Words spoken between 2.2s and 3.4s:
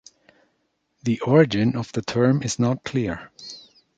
is not clear.